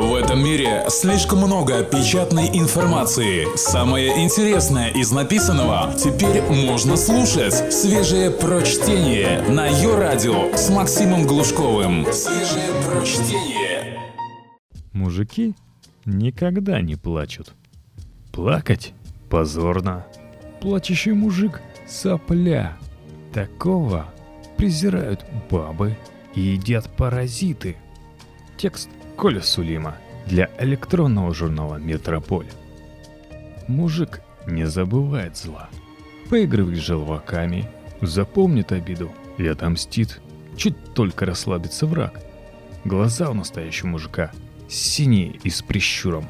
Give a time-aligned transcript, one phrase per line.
[0.00, 3.54] В этом мире слишком много печатной информации.
[3.54, 7.70] Самое интересное из написанного теперь можно слушать.
[7.70, 12.06] Свежее прочтение на ее радио с Максимом Глушковым.
[12.14, 14.00] Свежее прочтение.
[14.94, 15.54] Мужики
[16.06, 17.52] никогда не плачут.
[18.32, 18.94] Плакать
[19.28, 20.06] позорно.
[20.62, 22.78] Плачущий мужик– сопля.
[23.34, 24.06] Такого
[24.56, 25.94] презирают бабы
[26.34, 27.76] и едят паразиты.
[28.56, 28.88] Текст
[29.20, 32.46] Коля Сулима для электронного журнала «Метрополь».
[33.68, 35.68] Мужик не забывает зла.
[36.30, 37.68] Поигрывает желваками,
[38.00, 40.22] запомнит обиду и отомстит.
[40.56, 42.18] Чуть только расслабится враг.
[42.86, 44.32] Глаза у настоящего мужика
[44.70, 46.24] синие и с прищуром.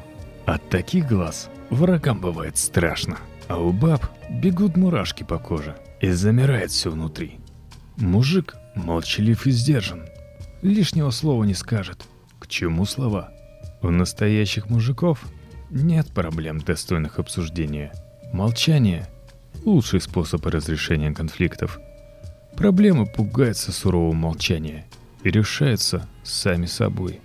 [0.45, 3.19] От таких глаз врагам бывает страшно.
[3.47, 7.39] А у баб бегут мурашки по коже и замирает все внутри.
[7.95, 10.09] Мужик молчалив и сдержан.
[10.61, 12.05] Лишнего слова не скажет.
[12.51, 13.31] Чему слова?
[13.81, 15.25] У настоящих мужиков
[15.69, 17.93] нет проблем достойных обсуждения.
[18.33, 19.07] Молчание–
[19.65, 21.79] лучший способ разрешения конфликтов.
[22.57, 24.85] Проблемы пугаются сурового молчания
[25.23, 27.21] и решаются сами собой.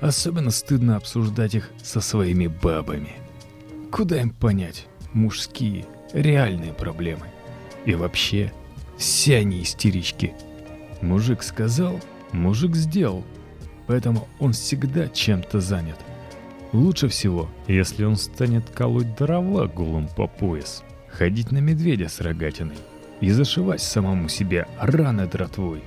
[0.00, 3.14] Особенно стыдно обсуждать их со своими бабами.
[3.90, 7.26] Куда им понять мужские, реальные проблемы?
[7.86, 8.52] И вообще,
[8.98, 10.32] все они истерички.
[11.02, 11.98] Мужик сказал,
[12.30, 13.24] мужик сделал.
[13.86, 15.98] Поэтому он всегда чем-то занят.
[16.72, 22.76] Лучше всего, если он станет колоть дрова голым по пояс, ходить на медведя с рогатиной
[23.20, 25.84] и зашивать самому себе раны дротвой.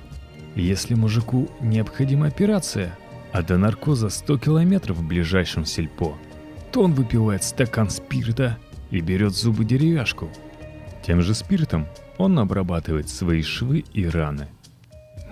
[0.54, 2.96] Если мужику необходима операция,
[3.32, 6.16] а до наркоза 100 километров в ближайшем сельпо,
[6.72, 8.56] то он выпивает стакан спирта
[8.90, 10.30] и берет зубы деревяшку.
[11.06, 14.48] Тем же спиртом он обрабатывает свои швы и раны.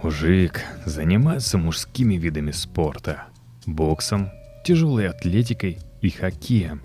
[0.07, 3.25] Мужик занимается мужскими видами спорта.
[3.67, 4.31] Боксом,
[4.65, 6.81] тяжелой атлетикой и хоккеем.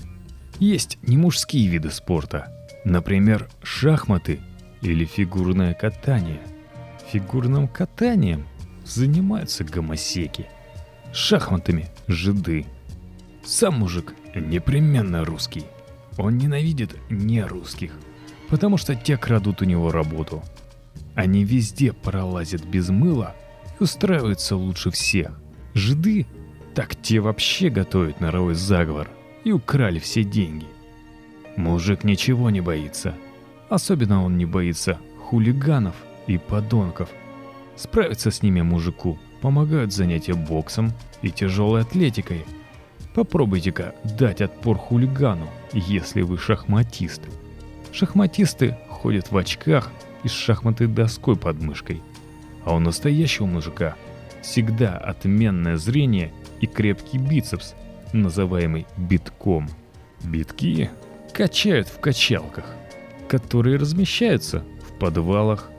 [0.57, 2.51] Есть не мужские виды спорта.
[2.83, 4.39] Например, шахматы
[4.81, 6.41] или фигурное катание.
[7.11, 8.47] Фигурным катанием
[8.85, 10.47] занимаются гомосеки.
[11.13, 12.65] Шахматами– жиды.
[13.45, 15.65] Сам мужик непременно русский.
[16.17, 17.91] Он ненавидит нерусских,
[18.49, 20.41] потому что те крадут у него работу.
[21.15, 23.35] Они везде пролазят без мыла
[23.79, 25.39] и устраиваются лучше всех.
[25.73, 26.25] Жиды,
[26.73, 29.09] так те вообще готовят мировой заговор
[29.43, 30.67] и украли все деньги.
[31.57, 33.15] Мужик ничего не боится.
[33.69, 35.95] Особенно он не боится хулиганов
[36.27, 37.09] и подонков.
[37.75, 42.45] Справиться с ними мужику помогают занятия боксом и тяжелой атлетикой.
[43.13, 47.21] Попробуйте-ка дать отпор хулигану, если вы шахматист.
[47.91, 49.91] Шахматисты ходят в очках
[50.23, 52.01] и с шахматной доской под мышкой.
[52.65, 53.95] А у настоящего мужика
[54.41, 57.73] всегда отменное зрение и крепкий бицепс,
[58.13, 59.69] называемый битком.
[60.23, 60.89] Битки
[61.33, 62.65] качают в качалках,
[63.27, 65.69] которые размещаются в подвалах.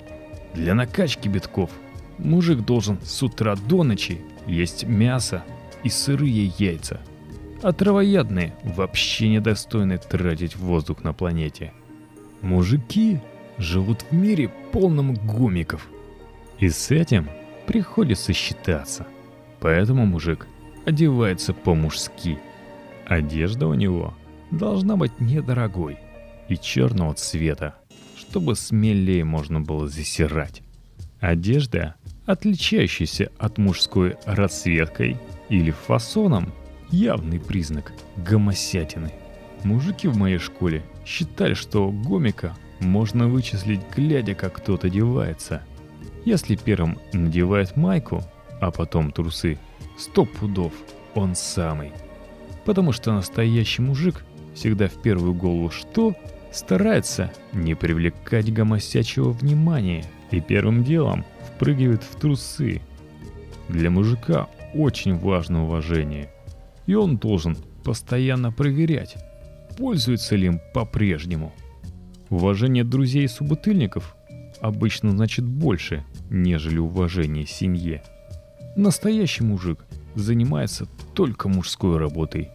[0.55, 1.71] Для накачки битков
[2.19, 5.45] мужик должен с утра до ночи есть мясо
[5.85, 7.01] и сырые яйца.
[7.63, 11.73] А травоядные вообще недостойны тратить воздух на планете.
[12.41, 13.21] Мужики
[13.59, 15.89] живут в мире полном гомиков.
[16.59, 17.29] И с этим
[17.67, 19.07] приходится считаться.
[19.61, 20.47] Поэтому мужик
[20.85, 22.39] одевается по-мужски.
[23.07, 24.15] Одежда у него
[24.51, 25.99] должна быть недорогой
[26.49, 27.77] и черного цвета,
[28.17, 30.63] чтобы смелее можно было засирать.
[31.21, 31.95] Одежда,
[32.27, 35.17] отличающаяся от мужской расцветкой
[35.49, 36.53] или фасоном,
[36.91, 39.13] явный признак гомосятины.
[39.65, 45.63] Мужики в моей школе считали, что гомика можно вычислить, глядя, как кто-то одевается.
[46.25, 48.23] Если первым надевает майку,
[48.61, 49.59] а потом трусы,
[49.99, 50.73] сто пудов
[51.15, 51.93] он самый.
[52.65, 56.15] Потому что настоящий мужик всегда в первую голову что?
[56.53, 62.83] Старается не привлекать гомосячего внимания и первым делом впрыгивает в трусы.
[63.69, 66.31] Для мужика очень важно уважение,
[66.87, 69.17] и он должен постоянно проверять,
[69.79, 71.53] пользуется ли им по-прежнему–
[72.33, 74.17] Уважение друзей и собутыльников
[74.63, 78.03] обычно значит больше, нежели уважение семье.
[78.75, 79.85] Настоящий мужик
[80.15, 82.49] занимается только мужской работой.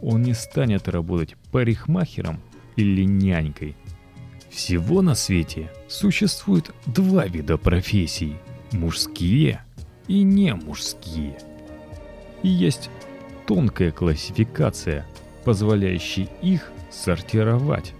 [0.00, 2.40] Он не станет работать парикмахером
[2.76, 3.76] или нянькой.
[4.48, 8.34] Всего на свете существует два вида профессий–
[8.72, 9.62] мужские
[10.06, 11.36] и не мужские.
[12.42, 12.88] И есть
[13.46, 15.06] тонкая классификация,
[15.44, 17.92] позволяющая их сортировать.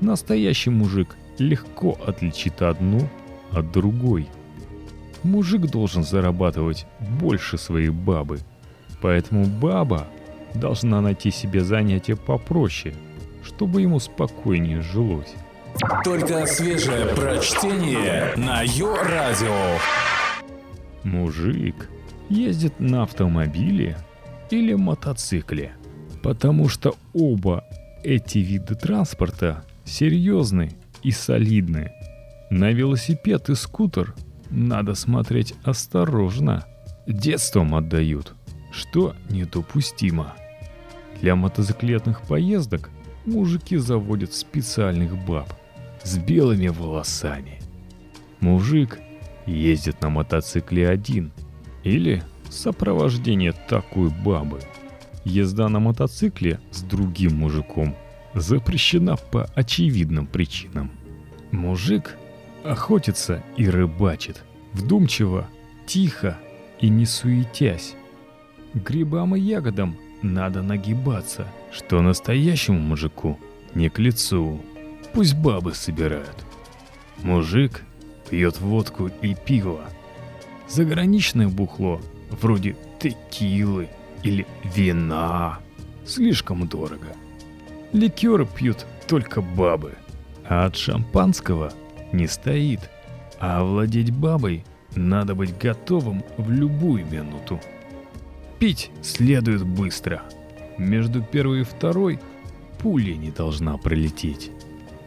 [0.00, 3.08] Настоящий мужик легко отличит одну
[3.50, 4.28] от другой.
[5.22, 6.86] Мужик должен зарабатывать
[7.20, 8.38] больше своей бабы.
[9.00, 10.06] Поэтому баба
[10.54, 12.94] должна найти себе занятие попроще,
[13.42, 15.34] чтобы ему спокойнее жилось.
[16.04, 19.78] Только свежее прочтение на Йо-Радио.
[21.02, 21.88] Мужик
[22.28, 23.96] ездит на автомобиле
[24.50, 25.72] или мотоцикле,
[26.22, 27.64] потому что оба
[28.02, 30.72] эти виды транспорта серьезны
[31.02, 31.92] и солидны.
[32.50, 34.14] На велосипед и скутер
[34.50, 36.64] надо смотреть осторожно.
[37.06, 38.34] Детством отдают,
[38.72, 40.34] что недопустимо.
[41.20, 42.90] Для мотоциклетных поездок
[43.24, 45.52] мужики заводят специальных баб
[46.02, 47.60] с белыми волосами.
[48.40, 48.98] Мужик
[49.46, 51.32] ездит на мотоцикле один
[51.84, 54.60] или сопровождение такой бабы.
[55.24, 57.96] Езда на мотоцикле с другим мужиком
[58.36, 60.90] запрещена по очевидным причинам.
[61.50, 62.16] Мужик
[62.64, 64.42] охотится и рыбачит,
[64.72, 65.48] вдумчиво,
[65.86, 66.38] тихо
[66.80, 67.94] и не суетясь.
[68.74, 73.38] Грибам и ягодам надо нагибаться, что настоящему мужику
[73.74, 74.60] не к лицу.
[75.12, 76.44] Пусть бабы собирают.
[77.22, 77.82] Мужик
[78.30, 79.84] пьет водку и пиво.
[80.68, 83.88] Заграничное бухло, вроде текилы
[84.22, 85.60] или вина,
[86.04, 87.14] слишком дорого.
[87.92, 89.94] Ликеры пьют только бабы,
[90.48, 91.72] а от шампанского
[92.12, 92.80] не стоит.
[93.38, 97.60] А овладеть бабой надо быть готовым в любую минуту.
[98.58, 100.22] Пить следует быстро.
[100.78, 102.18] Между первой и второй
[102.78, 104.50] пуля не должна пролететь.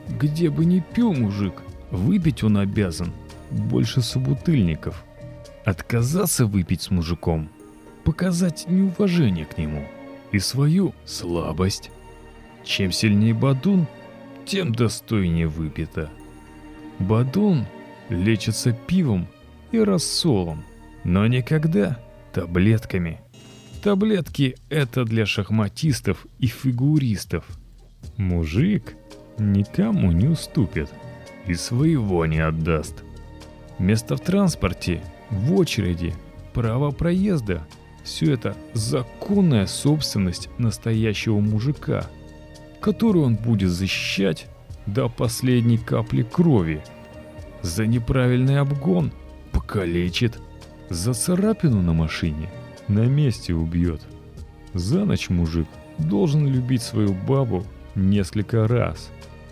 [0.07, 1.55] Где бы ни пил мужик,
[1.91, 3.11] выпить он обязан
[3.51, 5.03] больше собутыльников.
[5.65, 7.49] Отказаться выпить с мужиком,
[8.03, 9.87] показать неуважение к нему
[10.31, 11.91] и свою слабость.
[12.63, 13.87] Чем сильнее бадун,
[14.45, 16.09] тем достойнее выпито.
[16.99, 17.65] Бадун
[18.09, 19.27] лечится пивом
[19.71, 20.63] и рассолом,
[21.03, 21.99] но никогда
[22.33, 23.21] таблетками.
[23.81, 27.45] Таблетки— это для шахматистов и фигуристов.
[28.17, 28.95] Мужик
[29.37, 30.89] никому не уступит
[31.47, 33.03] и своего не отдаст.
[33.77, 36.13] Место в транспорте, в очереди,
[36.53, 37.65] право проезда—
[38.03, 42.07] все это законная собственность настоящего мужика,
[42.81, 44.47] которую он будет защищать
[44.85, 46.81] до последней капли крови.
[47.61, 49.11] За неправильный обгон
[49.51, 50.39] покалечит,
[50.89, 52.49] за царапину на машине
[52.87, 54.01] на месте убьет.
[54.73, 55.67] За ночь мужик
[55.97, 57.63] должен любить свою бабу
[57.95, 59.11] несколько раз.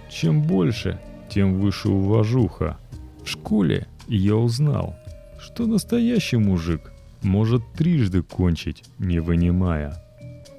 [0.09, 0.99] Чем больше,
[1.29, 2.77] тем выше уважуха.
[3.23, 4.95] В школе я узнал,
[5.39, 6.91] что настоящий мужик
[7.21, 10.01] может трижды кончить, не вынимая.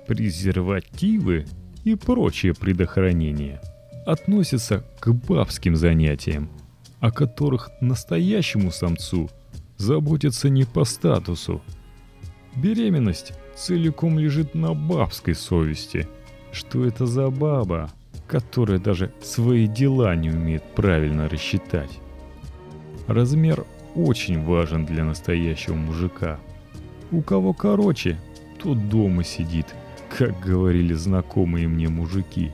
[0.07, 1.47] Презервативы
[1.93, 3.61] и прочее предохранение
[4.05, 6.51] относятся к бабским занятиям,
[7.01, 9.31] о которых настоящему самцу
[9.77, 11.63] заботиться не по статусу.
[12.57, 16.09] Беременность целиком лежит на бабской совести.
[16.53, 17.91] Что это за баба,
[18.27, 21.91] которая даже свои дела не умеет правильно рассчитать?
[23.07, 23.65] Размер
[23.95, 26.39] очень важен для настоящего мужика.
[27.11, 28.19] У кого короче,
[28.63, 29.67] тот дома сидит,
[30.19, 32.51] как говорили знакомые мне мужики.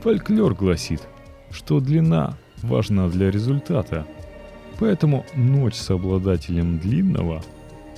[0.00, 1.06] Фольклор гласит,
[1.50, 4.06] что длина важна для результата.
[4.78, 7.44] Поэтому ночь с обладателем длинного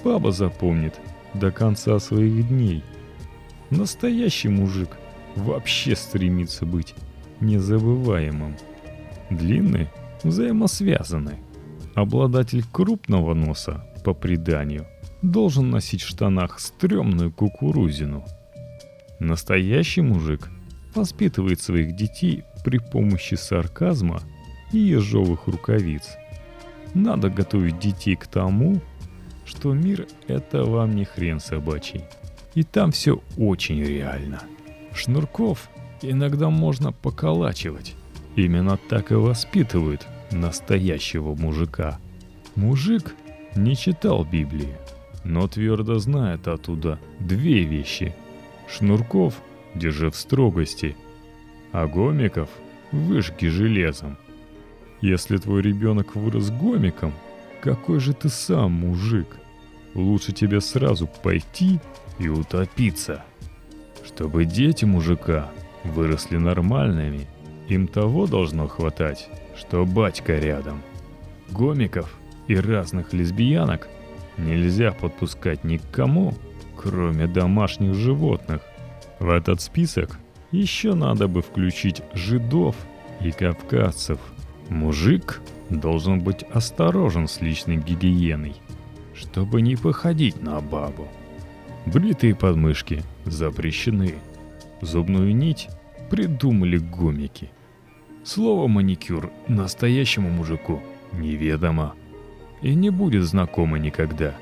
[0.03, 0.99] баба запомнит
[1.35, 2.83] до конца своих дней.
[3.71, 4.99] Настоящий мужик
[5.37, 6.97] вообще стремится быть
[7.39, 8.57] незабываемым.
[9.31, 9.89] Длинные
[10.25, 11.39] взаимосвязаны.
[11.95, 14.89] Обладатель крупного носа, по преданию,
[15.23, 18.25] должен носить в штанах стрёмную кукурузину.
[19.21, 20.51] Настоящий мужик
[20.95, 24.23] воспитывает своих детей при помощи сарказма
[24.73, 26.17] и ежовых рукавиц.
[26.95, 28.81] Надо готовить детей к тому,
[29.45, 32.05] что мир— это вам не хрен собачий.
[32.55, 34.41] И там все очень реально.
[34.95, 35.69] Шнурков
[36.03, 37.95] иногда можно поколачивать.
[38.37, 41.99] Именно так и воспитывают настоящего мужика.
[42.57, 43.15] Мужик
[43.55, 44.77] не читал Библии,
[45.25, 48.15] но твердо знает оттуда две вещи.
[48.71, 49.35] Шнурков
[49.75, 50.97] держи в строгости,
[51.73, 52.49] а гомиков
[52.93, 54.17] выжги железом.
[55.01, 57.13] Если твой ребенок вырос гомиком,
[57.63, 59.27] какой же ты сам мужик?
[59.95, 61.81] Лучше тебе сразу пойти
[62.19, 63.25] и утопиться.
[64.05, 65.51] Чтобы дети мужика
[65.85, 67.27] выросли нормальными,
[67.69, 70.83] им того должно хватать, что батька рядом.
[71.51, 72.15] Гомиков
[72.47, 73.89] и разных лесбиянок
[74.37, 76.35] нельзя подпускать никому,
[76.81, 78.63] кроме домашних животных.
[79.19, 80.19] В этот список
[80.51, 82.77] еще надо бы включить жидов
[83.21, 84.19] и кавказцев.
[84.69, 88.55] Мужик должен быть осторожен с личной гигиеной–
[89.21, 91.07] чтобы не походить на бабу.
[91.87, 94.15] Бритые подмышки запрещены.
[94.81, 95.69] Зубную нить
[96.11, 97.51] придумали гомики.
[98.25, 100.83] Слово «маникюр» настоящему мужику
[101.13, 101.95] неведомо
[102.63, 104.35] и не будет знакомо никогда.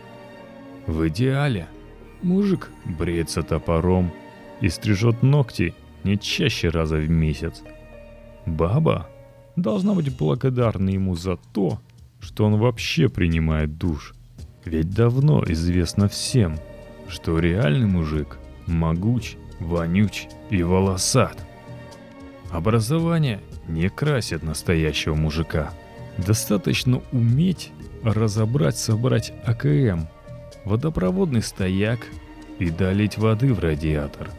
[0.86, 1.66] В идеале
[2.22, 4.12] мужик бреется топором
[4.60, 7.62] и стрижет ногти не чаще раза в месяц.
[8.46, 9.08] Баба
[9.56, 11.80] должна быть благодарна ему за то,
[12.20, 14.14] что он вообще принимает душ.
[14.64, 16.56] Ведь давно известно всем,
[17.08, 21.36] что реальный мужик могуч, вонюч и волосат.
[22.50, 25.70] Образование не красит настоящего мужика.
[26.16, 27.70] Достаточно уметь
[28.02, 30.08] разобрать, собрать АКМ,
[30.68, 32.00] водопроводный стояк
[32.58, 34.30] и долить воды в радиатор.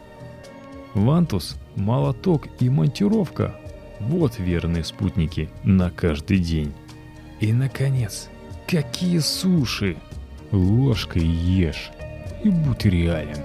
[0.94, 3.54] Вантус, молоток и монтировка–
[4.00, 6.72] вот верные спутники на каждый день.
[7.40, 8.28] И, наконец,
[8.66, 9.96] какие суши!
[10.50, 11.90] Ложкой ешь
[12.42, 13.38] и будь реален.